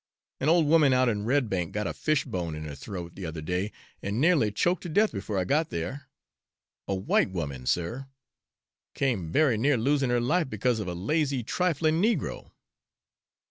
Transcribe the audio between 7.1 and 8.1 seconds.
woman, sir,